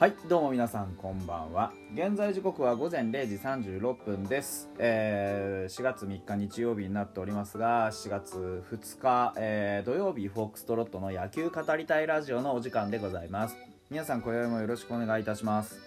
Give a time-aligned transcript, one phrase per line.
[0.00, 1.74] はいどうも皆さんこんばんは。
[1.92, 13.56] 現在時刻は午前0時36分です、えー4月3日日曜日になっておりますが4月2日、えー土曜日フォックストロットの野球語りたいラジオのお時間でございます。
[13.90, 15.78] 皆さん今宵もよろしくお願いいたします。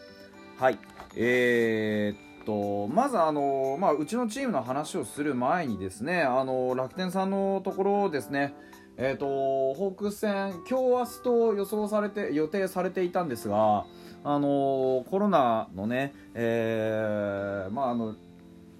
[0.60, 0.78] はい
[1.16, 8.54] えーっとまずあの、まあ、うちのチームの話をする前にですねあの楽天さんのところですね
[8.96, 13.86] えー、とホークス戦、今日明日と予想されて予定されていたんですが、
[14.24, 18.16] あのーコロナのね、えーまあ、あの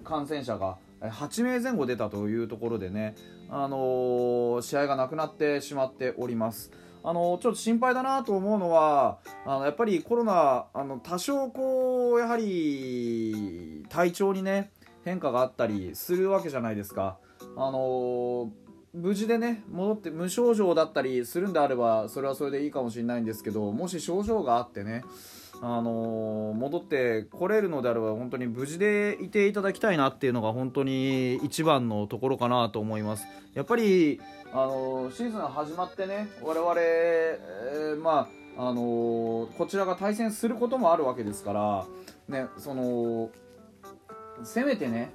[0.04, 3.16] 感染者が8名前後出たというところでね、
[3.50, 6.70] あのー試合がなくなってしまっております。
[7.06, 14.70] あのちょっと心配だなと思うのはあのやっぱりコロナあの多少こうやはり体調にね
[15.04, 17.18] 変化があったりするわけじゃないですか。
[17.56, 18.50] あの
[18.94, 25.02] 無事でね戻って無症状だったりするんであればそれはそれでいいかもしれないんですけどもし症状があってね
[25.60, 33.26] あのー戻ってこれるのであれば本当に無事でいていただきたいなっていうのが本当に一番のところかなと思います。
[33.54, 34.20] やっぱり、
[34.52, 41.86] あのーシーズン始まってね我々、えーまああのこちらが対戦することもあるわけですから
[42.28, 43.30] ねその
[44.44, 45.12] せめてね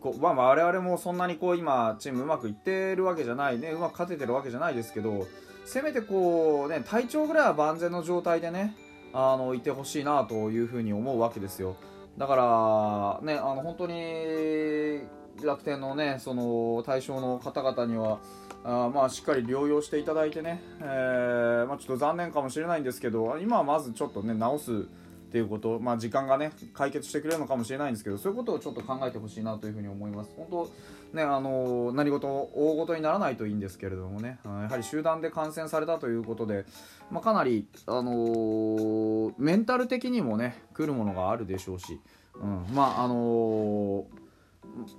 [0.00, 3.70] こうまあ、我々もそんなにこう今チームうまくいってるわけじゃないね。
[3.70, 5.26] うまく勝ててるわけじゃないですけど
[5.64, 8.76] せめてこうね体調ぐらいは万全の状態でね
[9.12, 11.76] あのいてほしいなというふうに思うわけですよ。
[12.16, 15.00] だからねあの本当に
[15.44, 18.18] 楽天のねその対象の方々には
[18.64, 24.86] あまあしっかり療養していただいてね、えーまあ、ちょっと残念かもしれないんですけど今はまずちょっとね直す
[25.28, 30.30] っていうこと、まあ、時間がね解決してくれるのかもしれないんですけどそういうことをちょっと考えてほしいなというふうに思います。
[30.36, 30.70] 本当
[31.16, 34.38] ねあの何事大事にならないといいんですけれどもね。
[34.44, 36.64] やはり集団で感染されたということで、
[37.10, 42.00] まあ、かなり、あのーメンタル的にもね来るものがあるでしょうし、
[42.34, 44.06] うん、まああの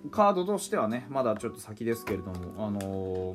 [0.06, 2.80] ーカードとしてはねまだちょっと先ですけれども、あの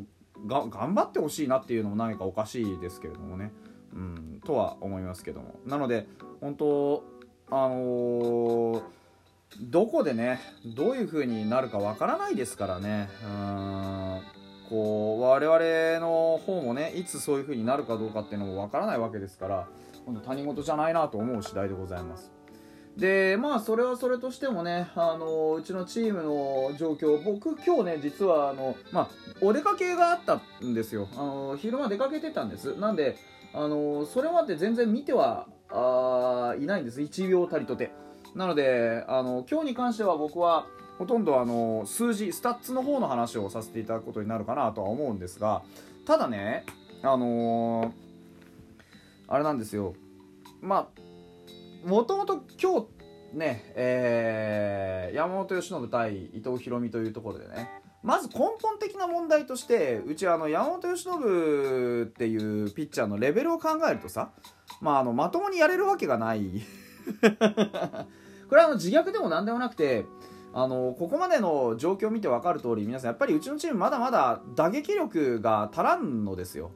[0.01, 0.05] ー
[0.47, 3.53] 頑張ってほしいなっていうのも何かおかしいですけれどもね、
[3.95, 5.55] うん、とは思いますけども。
[5.67, 6.07] なので
[6.41, 7.05] 本当
[7.51, 8.83] あのー
[9.61, 10.41] どこでね
[10.75, 13.09] どういう風になるかわからないですからね。
[13.25, 14.21] うん
[14.69, 19.69] こう我々の方もねいつそういう風になるかどうかっていうのもわからないわけですから
[20.07, 22.34] 本当他人事じゃないなと思う次第でございます。
[22.97, 29.09] でまあそれはそれとしてもねあのうちのチームの状況僕今日ね実はあのまあ
[29.41, 31.09] お出かけがあったんですよ。
[31.15, 32.77] あの昼間出かけてたんです。
[32.77, 33.17] なんで
[33.53, 37.01] あのそれまで全然見てはあいないんです。
[37.01, 37.93] 1秒たりとて。
[38.35, 40.67] なのであの今日に関しては僕は
[40.99, 45.63] ほとんどあの数字スタッツの方の話をさせていただくことになるかなとは思うんですが
[46.07, 46.65] ただね
[47.03, 47.91] あのー
[49.27, 49.95] あれなんですよ。
[50.61, 51.01] まあ
[51.85, 52.87] もともと今日
[53.37, 57.69] ね、えー山本由伸対伊藤大海というところでね
[58.03, 64.31] まず根本的な問題としてうちはあの山本由伸っていうピッチャーのレベルを考えるとさ、
[64.81, 66.63] まあ、あのまともにやれるわけがない。
[68.49, 70.05] これはあの自虐でも何でもなくて
[70.53, 76.71] あのここまでの状況を見て分かる通り皆さんやっぱりうちのチームまだまだ打撃力が足らんのですよ。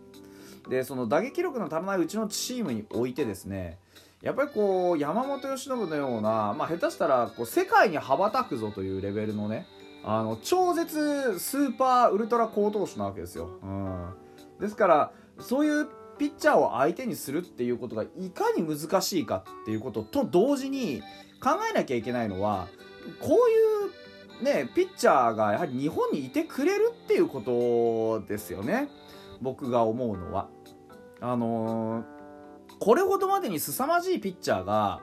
[0.69, 3.79] でその打撃力の足らないうちのチームにおいてですね
[4.23, 9.67] やっぱりこう山本由伸のような、まあ、下手したらこう世界に羽ばたくぞというレベルのね
[10.05, 14.15] あの超絶スーパーウルトラ高投手なわけですよ、うん、
[14.61, 21.01] ですからそういうピッチャーを相手にするっていうことがいかに難しいかっていうことと同時に
[21.41, 22.67] 考えなきゃいけないのは
[23.21, 28.89] こういうねピッチャーがやはり日本にいてくれるっていうことですよね。
[29.41, 30.49] 僕が思うのは。
[31.21, 32.19] あのー
[32.81, 35.01] これほどまでに凄まじいピッチャーが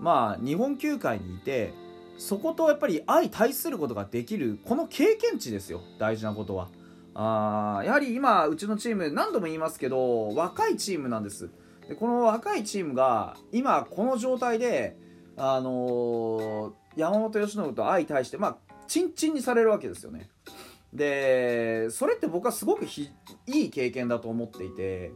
[0.00, 1.72] まあ日本球界にいて
[2.18, 5.80] そことやっぱり相対することができるこの経験値ですよ。
[5.98, 6.68] 大事なことは。
[7.14, 11.48] あやはり今うちのチーム何度も言いますけど若いチームなんです。
[11.88, 14.96] でこの若いチームが今この状態で
[15.38, 18.56] あのー山本由伸と相対してまあ
[18.86, 20.28] チンチンにされるわけですよね。
[20.92, 23.10] でそれって僕はすごくい
[23.46, 25.12] い経験だと思っていて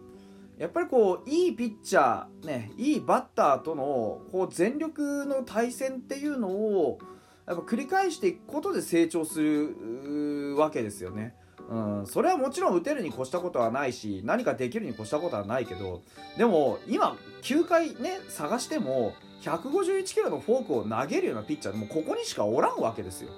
[0.61, 6.99] やっぱりこういいピッチャー、ね、いいバッターとのこう全力の対戦っていうのを
[7.47, 11.35] やっぱ繰り返していくことで成長するわけですよね。
[11.71, 16.03] うん、それはもちろん打てるに越したことはないし何かできるに越したことはないけど
[16.37, 23.31] でも今9回ね探しても151キロのフォークを投げるようなピッチャーもここにしかおらんわけですよ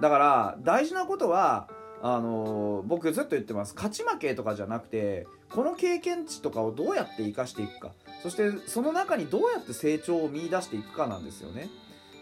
[0.00, 1.68] だから大事なことは
[2.04, 3.74] あの僕ずっと言ってます。
[3.76, 7.92] 勝ち負けとかじゃなくてこの経験値とかをどうやって生かしていくか。
[8.24, 11.68] そしてその中にどうやって成長を見出していくかなんですよね。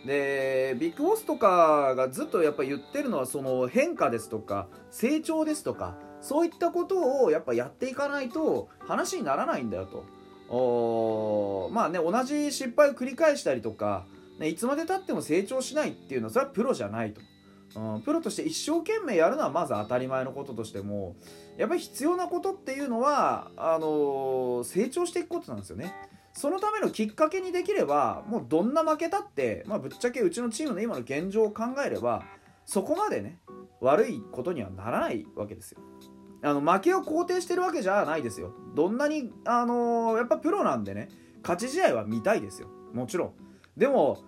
[0.05, 10.05] でビッグボスとかがずっとやっぱ言ってるのはその変化ですとか成長ですとかそういったことをやっぱやっていかないと話にならないんだよと。
[10.53, 14.05] おまあね同じ失敗を繰り返したりとか、
[14.39, 17.23] ね、いつまでたっても成長しないっていうのはそれはプロじゃないと。
[17.77, 21.15] うん、プロとして一生懸命やるのはまず当たり前のこととしても
[21.57, 25.95] やっぱり必要なことっていうのはあのー、成長していくことなんですよね。
[26.33, 32.25] そのためのきっかけにできればもうどんな負けたって、まあ、ぶっちゃけうちのチームの今の現状を考えれば
[32.65, 33.41] そこまでね
[33.81, 35.81] 悪いことにはならないわけですよ。
[36.43, 38.55] あの負けを肯定してるわけじゃないですよ。
[38.75, 41.09] どんなに、あのー、やっぱプロなんでね
[41.43, 43.33] 勝ち試合は見たいですよもちろん。
[43.77, 44.23] でも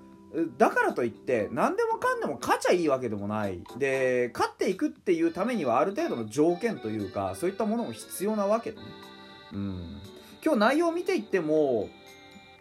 [0.56, 8.82] だからといって何でもかんでも勝ちゃいいわけでもないで勝っていくっていうためにはある程度の条件というかそういったものも必要なわけでね
[9.52, 10.00] うん
[10.44, 11.90] 今日内容を見ていっても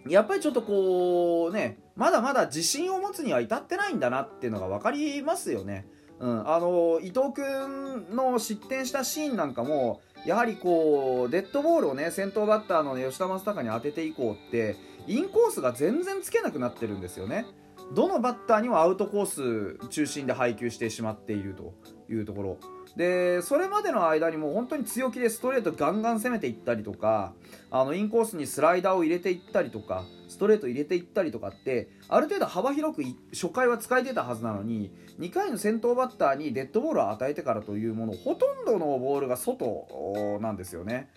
[0.08, 5.86] やっぱりちょっとこうねまだまだ自信を持つには至ってないんだなっていうのが分かりますよね。
[6.20, 14.76] うん、あの伊藤君の失点したシーンなんかもやはりこうデッドボールをね先頭バッターの、ね吉田正尚に当てていこうって
[15.08, 17.46] インコースが全然つけなくなってるんですよね。
[17.94, 21.74] どのバッターにもアウトコース中心で配球してしまっていると
[22.10, 22.58] いうところ
[22.96, 27.34] でそれまでの間にも本当に強気でストレートガンガン攻めていったりとか
[27.70, 33.04] あのインコースにスライダーを入れていったりとかストレート入れていったりとかってある程度幅広く
[33.34, 41.10] 初回は使えてたはずなのに2回の先頭バッターにデッドボールを与えてからというものほとんどのボールが外なんですよね。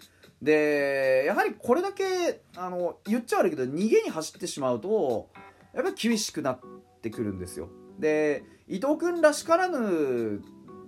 [0.42, 5.30] でやはりこれだけあの言っちゃ悪いけど逃げに走ってしまうと
[5.74, 6.60] やっぱり厳しくなっ
[7.02, 7.68] てくるんですよ。
[7.98, 10.42] で伊藤君らしからぬ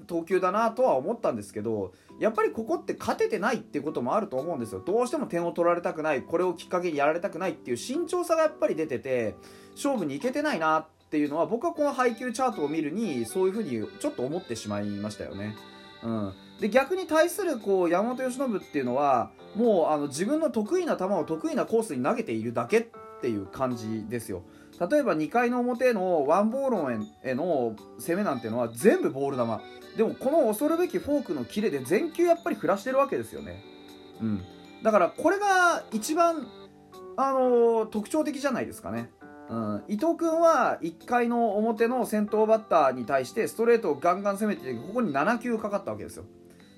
[0.07, 9.35] 投球だなとは思ったんですけどやっぱりここって勝ててないっていうこともあると思うんですよどうしても点を取られたくないこれをきっかけにやられたくないっていう慎重さがやっぱり出てて
[9.75, 15.57] 勝負にいけてないなっていうのは僕はこの配球チャートを見るにそういうふうにちょっと思ってしまいましたよね。
[16.03, 22.87] うん、で逆に対するこう山本由伸っていうのはもうあの自分の得意な球を得意なコースに投げているだけっ
[23.21, 24.43] ていう感じですよ。
[24.79, 29.43] 例えば2回の表のワンボーロンへの攻めなんてのは全部ボール球。
[29.97, 33.63] でもこの恐るべきフォークのキレで全球やっぱり振らしてるわけですよね、
[34.21, 34.45] うん、
[34.83, 36.47] だからこれが一番、
[37.17, 39.11] あのー、特徴的じゃないですかね、
[39.49, 46.25] うん、伊藤君は1回の表の先頭バッターに対してストレートをガンガン攻めてここに7球かかったわけですよ。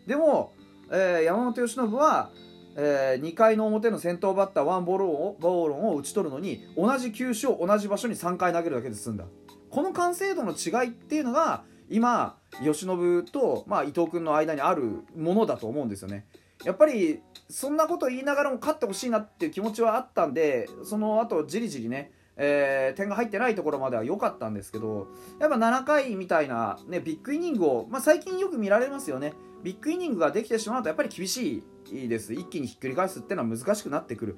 [0.07, 0.53] でも、
[0.91, 2.31] えー、山本由伸は
[2.81, 9.25] えー、2回の表の先頭バッターワンボールをボールを打ち取るのに同じ球種を同じ場所に3回投げるだけで済んだ。
[9.69, 16.27] この完成度の違いっていうのが今由伸と、まあ、伊藤君の間にあるものだと思うんですよね。
[16.65, 17.21] やっぱり
[17.51, 25.09] そんなこと言いながらも勝ってほしいなっていう気持ちはあったんでその後じりじりねえー、点が入ってないところまでは良かったんですけど
[25.41, 29.35] やっぱ7回みたいな、ね、ビッグイニングを、まあ、最近よく見られますよね。
[29.63, 32.33] ビッグイニングができてしまうとやっぱり厳しいです。
[32.35, 34.37] 一気にひっくり返すっていうのは難しくなってくる。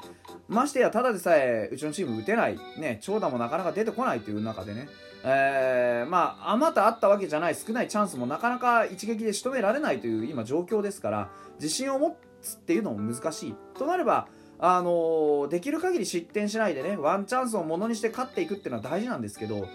[0.49, 4.89] ましてやただでさえうちのチーム打てない、ね、長打もなかなか出てこないという中でね、
[5.25, 13.55] えー、まああまたあったわけじゃない少ないチャンスもなかなか一撃で仕留められないという今状況ですから自信を持つっていうのも難しい。
[13.77, 14.29] となれば
[14.63, 19.67] あのー、できる限り失点しないでねワンチャンスをものにして勝っていくっていうのは大事なんですけどやっ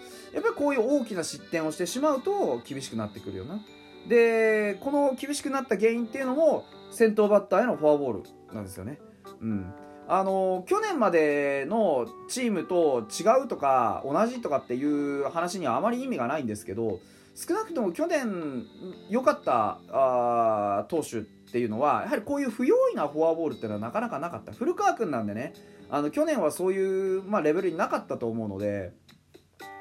[0.43, 3.59] ぱりこういう大きな失点をしてしまうと厳しくなってくるよな。
[4.07, 8.99] でこの厳しくなった原因っていうのも先頭バッターへのフォアボールなんですよね。
[9.41, 9.73] うん
[10.07, 16.99] あの去年までのチームと違うとか同じとかっていう話にはあまり意味がないんですけど
[17.33, 18.65] 少なくとも去年
[19.09, 25.53] 良かったあ投手っていうのはやはりこういう不用意なフォアボールっていうのはなかなかなかった古川君なんでね
[25.89, 28.93] あの去年はそういう、まあ、レベルになかったと思うので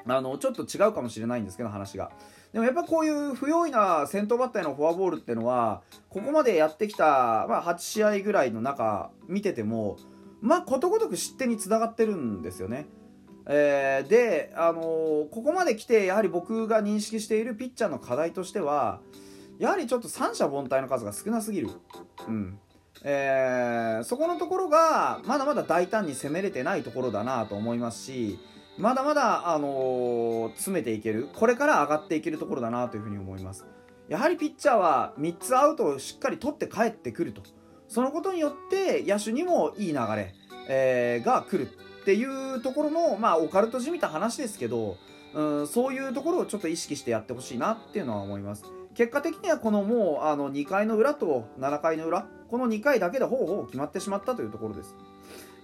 [0.07, 2.11] あのちょっと違うかもしれないんですけど話が。
[2.53, 9.97] でもやっぱこういう不用意な先頭バッターへのフォアボールっていうのはここまでやってきた、まあ、8試合ぐらいの中見てても
[10.41, 12.87] まあことごとく失点につながってるんですよね。
[13.47, 19.01] えー、で、あのー、ここまで来てやはり僕が認識しているピッチャーの課題としては
[19.59, 21.69] やはりちょっと三者凡退の数が少なすぎる。
[22.27, 22.59] うん
[23.03, 28.39] えー、そこのところがまだまだ大胆に攻めれてないところだなと思いますし
[28.77, 31.29] まだまだ、あのー、詰めていける。
[31.33, 33.65] これから上がっていけるところだなというふうに思います。
[34.09, 37.41] やはりピッチャーは3つアウトをしっかり取って帰ってくると。
[37.87, 40.33] そのことによって野手にもいい流れ、
[40.67, 41.69] えー、が来る
[42.01, 44.97] っていうところの、まあ、オカルトじみた話ですけど、
[45.33, 48.65] うん、そういうところをちょっと意識してやってほしいなっていうのは思います。
[48.95, 54.95] 結果的にはこのもうあの2回の裏と7回の裏この2回だけでほぼほぼ決まってしまったというところです。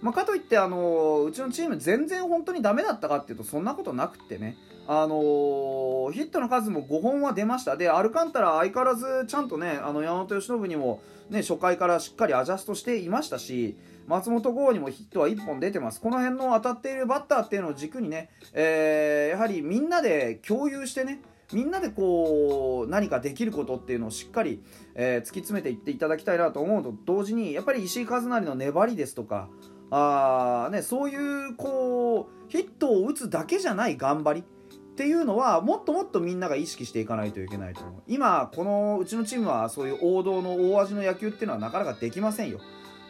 [0.02, 4.56] まあ、かといってあのうちのチーム全然本当にダメだったかっていうとそんなことなくってね。
[4.88, 7.76] あのー、ヒットの数も5本は出ました。
[7.76, 13.76] でアルカンタラ相変わらずちゃんとねあの山本由伸にも、ね、初回からしっかりアジャストしていましたし
[14.08, 16.00] 松本剛にもヒットは1本出てます。
[16.00, 21.20] この辺の当たっているバッターっていうのを軸にね、えー、やはりみんなで共有してね
[21.52, 24.62] みんなでこう何かできることっていうのをしっかり、
[24.94, 29.48] えー、突き詰めていっていただきたいなと思うと同時にやっぱり石井一成の粘りですとか
[29.94, 34.46] あ、ね、そういうこうヒットを打つだけじゃない頑張り
[34.92, 38.02] っていうのはもっともっとみんなが意識していかないといけないと思う。
[38.06, 42.60] 今このうちのチームはそういう王道の大味の野球っていうのはなかなかできませんよ。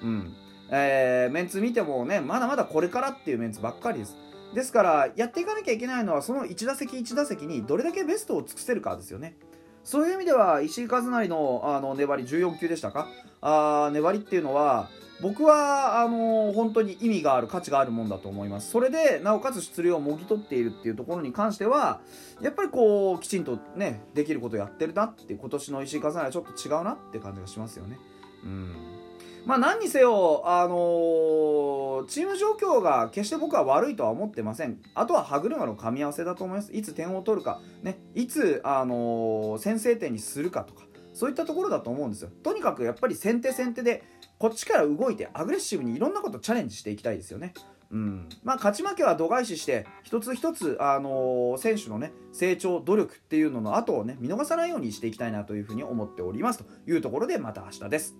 [0.03, 0.33] うん。
[0.71, 4.17] えー、メンツ見てもねまだまだこれからっていうメンツばっかりです。
[4.55, 9.37] ですからやっていかなきゃいけないのはその1打席1打席にどれだけベストを尽くせるかですよね。
[9.85, 13.09] そういう意味では石井一成のあの粘り14球でしたか？
[13.41, 14.89] あ粘りっていうのは
[15.23, 22.00] 僕はあの本当に意味がある価値があるもんだと思いますそれでなおかつ出塁をもぎ取っているっていうところに関しては
[22.41, 27.99] やっぱりこうきちんとねできることやってるなって今年の石井一成はちょっと違うなって感じがしますよね
[28.45, 28.93] うん
[29.45, 34.79] まあ何にせよ、あのー、チーム状況が決して僕は悪いとは思ってません。
[34.95, 36.73] あとは歯車の噛み合わせだと思います。
[36.73, 42.31] いつ点を取るか、ね、いつ、あのー、先制点にするかとか、そういったところだと思うんですよ。
[42.45, 44.05] とにかくやっぱり先手先手で、
[44.43, 47.55] こっちから動いてアグレッシブにいろんなことチャレンジしていきたいですよね。
[47.93, 58.17] うんまあ、勝ち負けは度外視して一つ一つ、あのー、選手の、ね、成長努力っていうのの後をね見逃さないようにしていきたいなというふうに思っておりますというところでまた明日です。